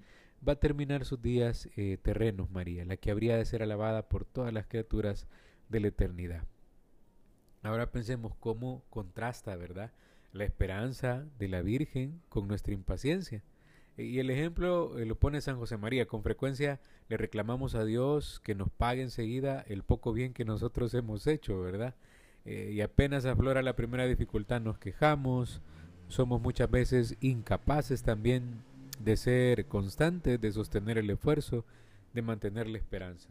va 0.46 0.54
a 0.54 0.60
terminar 0.60 1.04
sus 1.04 1.20
días 1.20 1.68
eh, 1.76 1.98
terrenos, 2.02 2.50
María, 2.50 2.84
la 2.84 2.96
que 2.96 3.10
habría 3.10 3.36
de 3.36 3.44
ser 3.44 3.62
alabada 3.62 4.08
por 4.08 4.24
todas 4.24 4.52
las 4.52 4.66
criaturas 4.66 5.26
de 5.68 5.80
la 5.80 5.88
eternidad. 5.88 6.44
Ahora 7.62 7.90
pensemos 7.90 8.34
cómo 8.36 8.84
contrasta, 8.90 9.56
¿verdad?, 9.56 9.92
la 10.32 10.44
esperanza 10.44 11.24
de 11.38 11.48
la 11.48 11.62
Virgen 11.62 12.20
con 12.28 12.46
nuestra 12.46 12.74
impaciencia. 12.74 13.42
Y 13.96 14.18
el 14.18 14.30
ejemplo 14.30 14.98
eh, 14.98 15.06
lo 15.06 15.14
pone 15.18 15.40
San 15.40 15.56
José 15.58 15.76
María. 15.76 16.06
Con 16.06 16.22
frecuencia 16.22 16.80
le 17.08 17.16
reclamamos 17.16 17.74
a 17.74 17.84
Dios 17.84 18.40
que 18.44 18.54
nos 18.54 18.70
pague 18.70 19.02
enseguida 19.02 19.64
el 19.68 19.82
poco 19.82 20.12
bien 20.12 20.34
que 20.34 20.44
nosotros 20.44 20.92
hemos 20.94 21.26
hecho, 21.26 21.60
¿verdad? 21.60 21.94
Eh, 22.44 22.72
y 22.74 22.80
apenas 22.80 23.24
aflora 23.24 23.62
la 23.62 23.74
primera 23.74 24.06
dificultad 24.06 24.60
nos 24.60 24.78
quejamos, 24.78 25.62
somos 26.08 26.40
muchas 26.40 26.70
veces 26.70 27.16
incapaces 27.20 28.02
también 28.02 28.62
de 29.00 29.16
ser 29.16 29.66
constantes, 29.66 30.40
de 30.40 30.52
sostener 30.52 30.98
el 30.98 31.10
esfuerzo, 31.10 31.64
de 32.12 32.22
mantener 32.22 32.68
la 32.68 32.78
esperanza, 32.78 33.30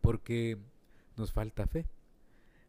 porque 0.00 0.56
nos 1.16 1.32
falta 1.32 1.66
fe. 1.66 1.86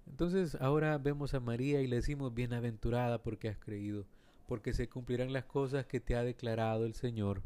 Entonces 0.08 0.56
ahora 0.56 0.98
vemos 0.98 1.34
a 1.36 1.40
María 1.40 1.82
y 1.82 1.88
le 1.88 1.98
decimos 1.98 2.34
bienaventurada 2.34 3.22
porque 3.22 3.50
has 3.50 3.58
creído 3.58 4.06
porque 4.50 4.74
se 4.74 4.90
cumplirán 4.90 5.32
las 5.32 5.46
cosas 5.46 5.86
que 5.86 6.00
te 6.00 6.16
ha 6.16 6.24
declarado 6.24 6.88
el 6.88 6.96
Señor. 6.96 7.44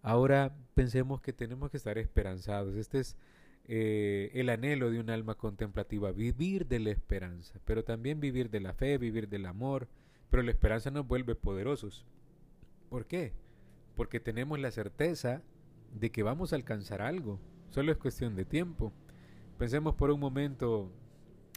Ahora 0.00 0.56
pensemos 0.74 1.20
que 1.20 1.32
tenemos 1.32 1.72
que 1.72 1.76
estar 1.76 1.98
esperanzados. 1.98 2.76
Este 2.76 3.00
es 3.00 3.16
eh, 3.64 4.30
el 4.32 4.48
anhelo 4.48 4.92
de 4.92 5.00
un 5.00 5.10
alma 5.10 5.34
contemplativa, 5.34 6.12
vivir 6.12 6.68
de 6.68 6.78
la 6.78 6.90
esperanza, 6.92 7.58
pero 7.64 7.82
también 7.82 8.20
vivir 8.20 8.48
de 8.48 8.60
la 8.60 8.74
fe, 8.74 8.96
vivir 8.96 9.28
del 9.28 9.44
amor. 9.44 9.88
Pero 10.30 10.44
la 10.44 10.52
esperanza 10.52 10.92
nos 10.92 11.04
vuelve 11.04 11.34
poderosos. 11.34 12.06
¿Por 12.90 13.06
qué? 13.06 13.32
Porque 13.96 14.20
tenemos 14.20 14.60
la 14.60 14.70
certeza 14.70 15.42
de 15.92 16.12
que 16.12 16.22
vamos 16.22 16.52
a 16.52 16.56
alcanzar 16.56 17.02
algo. 17.02 17.40
Solo 17.70 17.90
es 17.90 17.98
cuestión 17.98 18.36
de 18.36 18.44
tiempo. 18.44 18.92
Pensemos 19.58 19.96
por 19.96 20.12
un 20.12 20.20
momento 20.20 20.92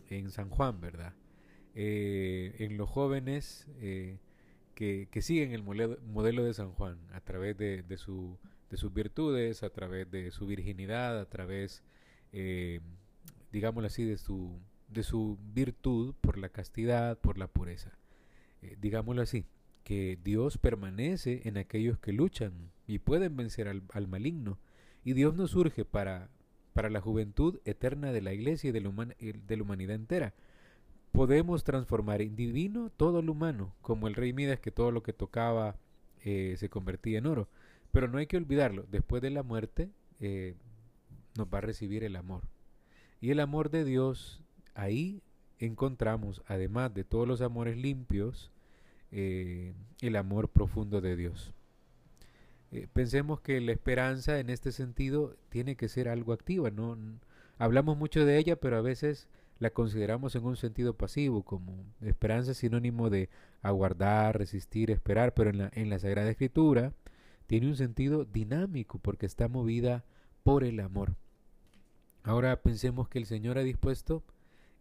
en 0.09 0.31
San 0.31 0.49
Juan, 0.49 0.81
¿verdad? 0.81 1.13
Eh, 1.75 2.55
en 2.57 2.75
los 2.75 2.89
jóvenes 2.89 3.67
eh, 3.81 4.17
que, 4.77 5.21
siguen 5.23 5.53
el 5.53 5.63
modelo 5.63 6.43
de 6.43 6.53
San 6.53 6.71
Juan 6.73 6.99
a 7.11 7.19
través 7.19 7.57
de, 7.57 7.83
su, 7.97 8.37
de 8.69 8.77
sus 8.77 8.93
virtudes, 8.93 9.63
a 9.63 9.71
través 9.71 10.09
de 10.11 10.29
su 10.29 10.45
virginidad, 10.45 11.19
a 11.19 11.25
través, 11.25 11.81
eh, 12.31 12.79
digámoslo 13.51 13.87
así, 13.87 14.03
de 14.03 14.17
su, 14.17 14.59
de 14.87 15.01
su 15.01 15.39
virtud 15.51 16.13
por 16.21 16.37
la 16.37 16.49
castidad, 16.49 17.17
por 17.17 17.39
la 17.39 17.47
pureza. 17.47 17.97
Eh, 18.61 18.77
digámoslo 18.79 19.23
así, 19.23 19.47
que 19.83 20.19
Dios 20.23 20.59
permanece 20.59 21.41
en 21.45 21.57
aquellos 21.57 21.97
que 21.97 22.13
luchan 22.13 22.71
y 22.85 22.99
pueden 22.99 23.35
vencer 23.35 23.67
al, 23.67 23.81
al 23.91 24.07
maligno. 24.07 24.59
Y 25.03 25.13
Dios 25.13 25.33
nos 25.33 25.51
surge 25.51 25.85
para, 25.85 26.29
para 26.73 26.91
la 26.91 27.01
juventud 27.01 27.59
eterna 27.65 28.11
de 28.11 28.21
la 28.21 28.31
iglesia 28.31 28.69
y 28.69 28.73
de 28.73 28.81
la, 28.81 28.91
de 28.91 29.57
la 29.57 29.63
humanidad 29.63 29.95
entera 29.95 30.35
podemos 31.17 31.63
transformar 31.63 32.21
en 32.21 32.35
divino 32.35 32.91
todo 32.95 33.23
lo 33.23 33.31
humano, 33.31 33.73
como 33.81 34.07
el 34.07 34.13
rey 34.13 34.33
Midas 34.33 34.59
que 34.59 34.69
todo 34.69 34.91
lo 34.91 35.01
que 35.01 35.13
tocaba 35.13 35.75
eh, 36.23 36.53
se 36.59 36.69
convertía 36.69 37.17
en 37.17 37.25
oro. 37.25 37.49
Pero 37.91 38.07
no 38.07 38.19
hay 38.19 38.27
que 38.27 38.37
olvidarlo, 38.37 38.85
después 38.91 39.23
de 39.23 39.31
la 39.31 39.41
muerte 39.41 39.89
eh, 40.19 40.53
nos 41.35 41.47
va 41.47 41.57
a 41.57 41.61
recibir 41.61 42.03
el 42.03 42.17
amor. 42.17 42.43
Y 43.19 43.31
el 43.31 43.39
amor 43.39 43.71
de 43.71 43.83
Dios, 43.83 44.43
ahí 44.75 45.23
encontramos, 45.57 46.43
además 46.45 46.93
de 46.93 47.03
todos 47.03 47.27
los 47.27 47.41
amores 47.41 47.77
limpios, 47.77 48.51
eh, 49.11 49.73
el 50.01 50.17
amor 50.17 50.49
profundo 50.49 51.01
de 51.01 51.15
Dios. 51.15 51.51
pensemos 52.93 53.41
que 53.41 53.59
la 53.59 53.71
esperanza 53.71 54.39
en 54.39 54.51
este 54.51 54.71
sentido 54.71 55.35
tiene 55.49 55.75
que 55.77 55.89
ser 55.89 56.09
algo 56.09 56.31
activa, 56.31 56.69
¿no? 56.69 56.95
Hablamos 57.57 57.97
mucho 57.97 58.23
de 58.23 58.37
ella, 58.37 58.55
pero 58.57 58.77
a 58.77 58.81
veces 58.81 59.27
la 59.59 59.69
consideramos 59.69 60.35
en 60.35 60.45
un 60.45 60.55
sentido 60.55 60.95
pasivo, 60.95 61.43
como 61.43 61.85
esperanza 62.01 62.53
sinónimo 62.53 63.09
de 63.09 63.29
aguardar, 63.61 64.37
resistir, 64.37 64.91
esperar, 64.91 65.33
pero 65.33 65.49
en 65.49 65.57
la, 65.57 65.71
en 65.73 65.89
la 65.89 65.99
Sagrada 65.99 66.29
Escritura 66.29 66.93
tiene 67.47 67.67
un 67.67 67.75
sentido 67.75 68.25
dinámico 68.25 68.99
porque 68.99 69.25
está 69.25 69.47
movida 69.47 70.05
por 70.43 70.63
el 70.63 70.79
amor. 70.79 71.15
Ahora 72.23 72.61
pensemos 72.61 73.07
que 73.07 73.19
el 73.19 73.25
Señor 73.25 73.57
ha 73.57 73.63
dispuesto 73.63 74.23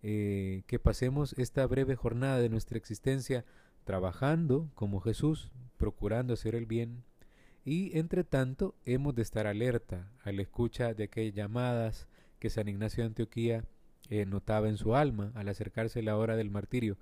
eh, 0.03 0.63
que 0.67 0.79
pasemos 0.79 1.33
esta 1.39 1.67
breve 1.67 1.97
jornada 1.97 2.39
de 2.39 2.49
nuestra 2.49 2.77
existencia 2.77 3.45
trabajando 3.85 4.69
como 4.75 5.01
Jesús, 5.01 5.51
procurando 5.77 6.35
hacer 6.35 6.55
el 6.55 6.67
bien, 6.67 7.05
y 7.65 7.97
entre 7.99 8.25
tanto 8.25 8.75
hemos 8.85 9.15
de 9.15 9.23
estar 9.23 9.47
alerta 9.47 10.11
a 10.23 10.33
la 10.33 10.43
escucha 10.43 10.93
de 10.95 11.05
aquellas 11.05 11.35
llamadas 11.35 12.09
que 12.39 12.51
San 12.51 12.69
Ignacio 12.69 13.03
de 13.03 13.09
Antioquía 13.09 13.65
eh, 14.11 14.27
notaba 14.27 14.69
en 14.69 14.77
su 14.77 14.95
alma 14.95 15.33
al 15.35 15.49
acercarse 15.49 16.03
la 16.03 16.17
hora 16.17 16.37
del 16.37 16.51
martirio. 16.51 16.97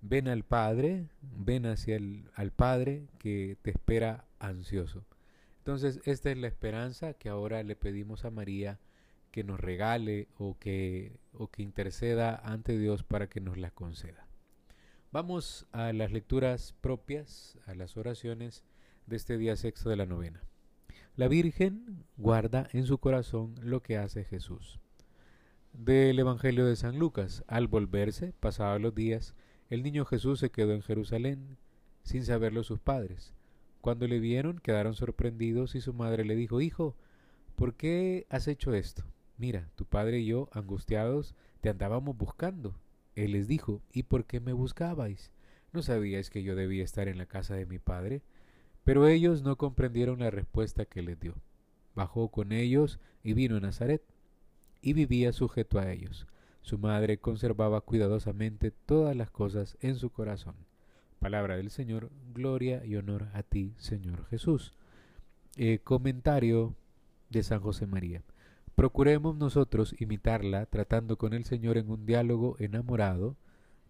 Ven 0.00 0.28
al 0.28 0.44
Padre, 0.44 1.08
ven 1.20 1.66
hacia 1.66 1.96
el 1.96 2.24
al 2.34 2.50
Padre 2.50 3.06
que 3.18 3.56
te 3.62 3.70
espera 3.70 4.24
ansioso. 4.38 5.04
Entonces, 5.58 6.00
esta 6.04 6.30
es 6.30 6.38
la 6.38 6.48
esperanza 6.48 7.14
que 7.14 7.28
ahora 7.28 7.62
le 7.62 7.76
pedimos 7.76 8.24
a 8.24 8.30
María 8.30 8.80
que 9.30 9.44
nos 9.44 9.58
regale 9.58 10.28
o 10.36 10.58
que, 10.58 11.18
o 11.32 11.48
que 11.48 11.62
interceda 11.62 12.36
ante 12.36 12.76
Dios 12.78 13.02
para 13.02 13.28
que 13.28 13.40
nos 13.40 13.56
las 13.56 13.72
conceda. 13.72 14.26
Vamos 15.12 15.66
a 15.72 15.92
las 15.92 16.12
lecturas 16.12 16.74
propias, 16.80 17.58
a 17.66 17.74
las 17.74 17.96
oraciones 17.96 18.64
de 19.06 19.16
este 19.16 19.38
día 19.38 19.56
sexto 19.56 19.88
de 19.88 19.96
la 19.96 20.06
novena. 20.06 20.42
La 21.16 21.28
Virgen 21.28 22.04
guarda 22.16 22.68
en 22.72 22.86
su 22.86 22.98
corazón 22.98 23.54
lo 23.62 23.82
que 23.82 23.98
hace 23.98 24.24
Jesús. 24.24 24.81
Del 25.72 26.18
Evangelio 26.18 26.66
de 26.66 26.76
San 26.76 26.98
Lucas, 26.98 27.44
al 27.48 27.66
volverse, 27.66 28.34
pasados 28.38 28.80
los 28.80 28.94
días, 28.94 29.34
el 29.70 29.82
niño 29.82 30.04
Jesús 30.04 30.38
se 30.38 30.50
quedó 30.50 30.74
en 30.74 30.82
Jerusalén, 30.82 31.56
sin 32.02 32.24
saberlo 32.24 32.62
sus 32.62 32.78
padres. 32.78 33.34
Cuando 33.80 34.06
le 34.06 34.20
vieron, 34.20 34.58
quedaron 34.58 34.94
sorprendidos 34.94 35.74
y 35.74 35.80
su 35.80 35.94
madre 35.94 36.24
le 36.24 36.36
dijo, 36.36 36.60
Hijo, 36.60 36.94
¿por 37.56 37.74
qué 37.74 38.26
has 38.28 38.48
hecho 38.48 38.74
esto? 38.74 39.02
Mira, 39.38 39.70
tu 39.74 39.86
padre 39.86 40.20
y 40.20 40.26
yo, 40.26 40.48
angustiados, 40.52 41.34
te 41.62 41.70
andábamos 41.70 42.16
buscando. 42.16 42.78
Él 43.14 43.32
les 43.32 43.48
dijo, 43.48 43.82
¿y 43.92 44.04
por 44.04 44.26
qué 44.26 44.40
me 44.40 44.52
buscabais? 44.52 45.32
¿No 45.72 45.82
sabíais 45.82 46.30
que 46.30 46.42
yo 46.42 46.54
debía 46.54 46.84
estar 46.84 47.08
en 47.08 47.18
la 47.18 47.26
casa 47.26 47.54
de 47.54 47.66
mi 47.66 47.78
padre? 47.78 48.22
Pero 48.84 49.06
ellos 49.08 49.42
no 49.42 49.56
comprendieron 49.56 50.20
la 50.20 50.30
respuesta 50.30 50.84
que 50.84 51.02
les 51.02 51.18
dio. 51.18 51.34
Bajó 51.94 52.28
con 52.30 52.52
ellos 52.52 53.00
y 53.22 53.32
vino 53.32 53.56
a 53.56 53.60
Nazaret, 53.60 54.02
y 54.82 54.92
vivía 54.92 55.32
sujeto 55.32 55.78
a 55.78 55.90
ellos. 55.90 56.26
Su 56.60 56.78
madre 56.78 57.18
conservaba 57.18 57.80
cuidadosamente 57.80 58.70
todas 58.70 59.16
las 59.16 59.30
cosas 59.30 59.78
en 59.80 59.96
su 59.96 60.10
corazón. 60.10 60.54
Palabra 61.18 61.56
del 61.56 61.70
Señor, 61.70 62.10
gloria 62.34 62.84
y 62.84 62.96
honor 62.96 63.28
a 63.32 63.42
ti, 63.42 63.74
Señor 63.78 64.26
Jesús. 64.26 64.72
Eh, 65.56 65.78
comentario 65.82 66.74
de 67.30 67.42
San 67.42 67.60
José 67.60 67.86
María. 67.86 68.22
Procuremos 68.74 69.36
nosotros 69.36 69.94
imitarla 70.00 70.66
tratando 70.66 71.16
con 71.16 71.32
el 71.32 71.44
Señor 71.44 71.78
en 71.78 71.90
un 71.90 72.06
diálogo 72.06 72.56
enamorado 72.58 73.36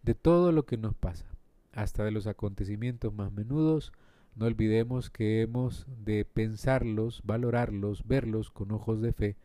de 0.02 0.14
todo 0.14 0.52
lo 0.52 0.66
que 0.66 0.76
nos 0.76 0.94
pasa, 0.94 1.26
hasta 1.72 2.04
de 2.04 2.10
los 2.10 2.26
acontecimientos 2.26 3.14
más 3.14 3.32
menudos. 3.32 3.92
No 4.34 4.46
olvidemos 4.46 5.08
que 5.08 5.42
hemos 5.42 5.86
de 6.04 6.24
pensarlos, 6.24 7.22
valorarlos, 7.24 8.06
verlos 8.06 8.50
con 8.50 8.72
ojos 8.72 9.00
de 9.00 9.12
fe 9.12 9.36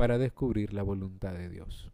para 0.00 0.16
descubrir 0.16 0.72
la 0.72 0.82
voluntad 0.82 1.34
de 1.34 1.50
Dios. 1.50 1.92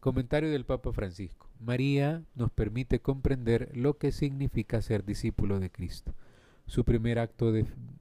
Comentario 0.00 0.50
del 0.50 0.64
Papa 0.64 0.90
Francisco. 0.90 1.50
María 1.60 2.22
nos 2.34 2.50
permite 2.50 3.00
comprender 3.00 3.70
lo 3.74 3.98
que 3.98 4.10
significa 4.10 4.80
ser 4.80 5.04
discípulo 5.04 5.60
de 5.60 5.68
Cristo. 5.68 6.14
Su 6.64 6.86
primer 6.86 7.18
acto, 7.18 7.52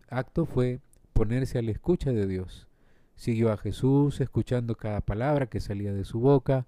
acto 0.07 0.45
fue 0.45 0.79
ponerse 1.11 1.59
a 1.59 1.61
la 1.61 1.71
escucha 1.71 2.13
de 2.13 2.27
Dios. 2.27 2.69
Siguió 3.17 3.51
a 3.51 3.57
Jesús, 3.57 4.21
escuchando 4.21 4.75
cada 4.75 5.01
palabra 5.01 5.47
que 5.47 5.59
salía 5.59 5.91
de 5.91 6.05
su 6.05 6.21
boca, 6.21 6.65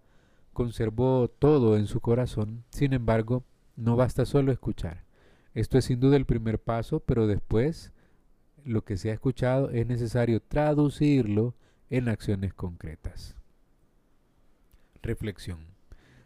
conservó 0.52 1.30
todo 1.30 1.78
en 1.78 1.88
su 1.88 2.02
corazón. 2.02 2.66
Sin 2.72 2.92
embargo, 2.92 3.46
no 3.78 3.96
basta 3.96 4.26
solo 4.26 4.52
escuchar. 4.52 5.06
Esto 5.54 5.78
es 5.78 5.86
sin 5.86 6.02
duda 6.02 6.18
el 6.18 6.26
primer 6.26 6.60
paso, 6.60 7.00
pero 7.00 7.28
después 7.28 7.94
lo 8.66 8.84
que 8.84 8.98
se 8.98 9.10
ha 9.10 9.14
escuchado 9.14 9.70
es 9.70 9.88
necesario 9.88 10.42
traducirlo 10.42 11.56
en 11.92 12.10
acciones 12.10 12.54
concretas. 12.54 13.36
Reflexión. 15.04 15.60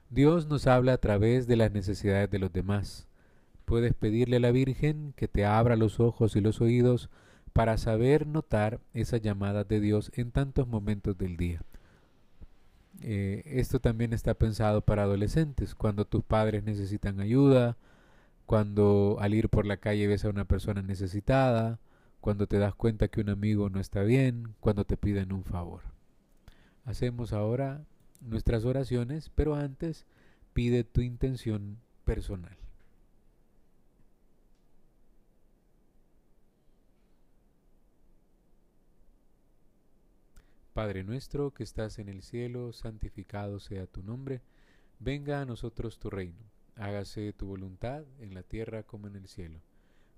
Dios 0.09 0.47
nos 0.47 0.67
habla 0.67 0.93
a 0.93 0.97
través 0.99 1.47
de 1.47 1.57
las 1.57 1.71
necesidades 1.71 2.29
de 2.29 2.39
los 2.39 2.53
demás. 2.53 3.07
Puedes 3.65 3.93
pedirle 3.95 4.37
a 4.37 4.39
la 4.39 4.51
Virgen 4.51 5.13
que 5.17 5.27
te 5.27 5.43
abra 5.43 5.75
los 5.75 5.99
ojos 5.99 6.35
y 6.35 6.41
los 6.41 6.61
oídos 6.61 7.09
para 7.51 7.77
saber 7.77 8.27
notar 8.27 8.79
esas 8.93 9.21
llamadas 9.21 9.67
de 9.67 9.79
Dios 9.79 10.11
en 10.15 10.31
tantos 10.31 10.67
momentos 10.67 11.17
del 11.17 11.35
día. 11.35 11.61
Eh, 13.01 13.41
esto 13.45 13.79
también 13.79 14.13
está 14.13 14.35
pensado 14.35 14.81
para 14.81 15.03
adolescentes, 15.03 15.73
cuando 15.73 16.05
tus 16.05 16.23
padres 16.23 16.63
necesitan 16.63 17.19
ayuda, 17.19 17.75
cuando 18.45 19.17
al 19.19 19.33
ir 19.33 19.49
por 19.49 19.65
la 19.65 19.77
calle 19.77 20.07
ves 20.07 20.25
a 20.25 20.29
una 20.29 20.45
persona 20.45 20.83
necesitada, 20.83 21.79
cuando 22.25 22.47
te 22.47 22.57
das 22.57 22.73
cuenta 22.73 23.07
que 23.07 23.21
un 23.21 23.29
amigo 23.29 23.69
no 23.69 23.79
está 23.79 24.01
bien, 24.01 24.55
cuando 24.59 24.83
te 24.83 24.97
piden 24.97 25.31
un 25.31 25.43
favor. 25.43 25.83
Hacemos 26.83 27.33
ahora 27.33 27.85
nuestras 28.19 28.65
oraciones, 28.65 29.29
pero 29.35 29.53
antes 29.53 30.07
pide 30.51 30.83
tu 30.83 31.01
intención 31.01 31.77
personal. 32.03 32.57
Padre 40.73 41.03
nuestro 41.03 41.53
que 41.53 41.61
estás 41.61 41.99
en 41.99 42.09
el 42.09 42.23
cielo, 42.23 42.73
santificado 42.73 43.59
sea 43.59 43.85
tu 43.85 44.01
nombre, 44.01 44.41
venga 44.97 45.41
a 45.41 45.45
nosotros 45.45 45.99
tu 45.99 46.09
reino, 46.09 46.41
hágase 46.75 47.33
tu 47.33 47.45
voluntad 47.45 48.03
en 48.19 48.33
la 48.33 48.41
tierra 48.41 48.81
como 48.81 49.05
en 49.05 49.15
el 49.15 49.27
cielo. 49.27 49.61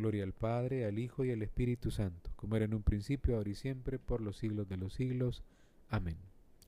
Gloria 0.00 0.24
al 0.24 0.32
Padre, 0.32 0.86
al 0.86 0.98
Hijo 0.98 1.26
y 1.26 1.30
al 1.30 1.42
Espíritu 1.42 1.90
Santo, 1.90 2.30
como 2.36 2.56
era 2.56 2.64
en 2.64 2.72
un 2.72 2.82
principio, 2.82 3.36
ahora 3.36 3.50
y 3.50 3.54
siempre, 3.54 3.98
por 3.98 4.22
los 4.22 4.38
siglos 4.38 4.66
de 4.66 4.78
los 4.78 4.94
siglos. 4.94 5.42
Amén. 5.90 6.16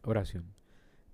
Oración. 0.03 0.45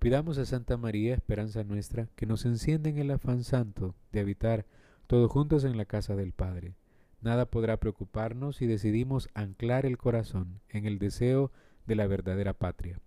Pidamos 0.00 0.36
a 0.38 0.44
Santa 0.44 0.76
María, 0.76 1.14
esperanza 1.14 1.62
nuestra, 1.62 2.08
que 2.16 2.26
nos 2.26 2.44
encienda 2.44 2.90
en 2.90 2.98
el 2.98 3.12
afán 3.12 3.44
santo 3.44 3.94
de 4.10 4.18
habitar 4.18 4.66
todos 5.06 5.30
juntos 5.30 5.62
en 5.62 5.76
la 5.76 5.84
casa 5.84 6.16
del 6.16 6.32
Padre. 6.32 6.74
Nada 7.20 7.46
podrá 7.46 7.76
preocuparnos 7.76 8.56
si 8.56 8.66
decidimos 8.66 9.28
anclar 9.34 9.86
el 9.86 9.96
corazón 9.96 10.58
en 10.70 10.86
el 10.86 10.98
deseo 10.98 11.52
de 11.86 11.94
la 11.94 12.08
verdadera 12.08 12.52
patria. 12.52 12.98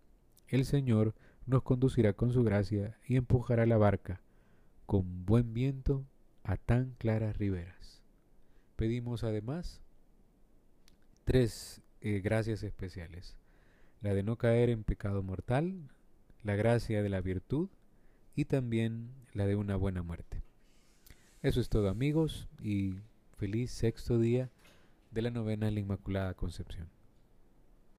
El 0.48 0.64
Señor 0.64 1.16
nos 1.46 1.64
conducirá 1.64 2.14
con 2.14 2.32
su 2.32 2.46
gracia 2.46 2.98
y 3.06 3.18
empujará 3.18 3.66
la 3.66 3.78
barca 3.78 4.22
con 4.86 5.26
buen 5.26 5.54
viento 5.54 6.06
a 6.44 6.56
tan 6.56 6.96
claras 6.98 7.38
riberas. 7.38 7.81
Pedimos 8.82 9.24
además 9.24 9.80
tres 11.24 11.84
eh, 12.02 12.20
gracias 12.20 12.64
especiales. 12.64 13.38
La 14.02 14.16
de 14.16 14.24
no 14.24 14.38
caer 14.38 14.72
en 14.72 14.84
pecado 14.84 15.22
mortal, 15.22 15.92
la 16.42 16.56
gracia 16.56 17.04
de 17.04 17.10
la 17.10 17.22
virtud 17.22 17.70
y 18.36 18.46
también 18.46 19.12
la 19.34 19.46
de 19.46 19.56
una 19.56 19.76
buena 19.76 20.02
muerte. 20.02 20.42
Eso 21.44 21.62
es 21.62 21.70
todo 21.70 21.90
amigos 21.90 22.48
y 22.60 22.96
feliz 23.38 23.70
sexto 23.70 24.18
día 24.18 24.50
de 25.12 25.22
la 25.22 25.30
novena 25.30 25.68
de 25.68 25.74
la 25.74 25.80
Inmaculada 25.82 26.34
Concepción. 26.34 26.90